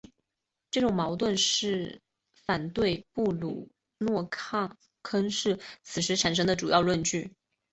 [0.71, 2.01] 这种矛盾是
[2.33, 3.69] 反对布鲁
[3.99, 4.27] 诺
[5.03, 7.31] 坑是在此时产生的主要论据。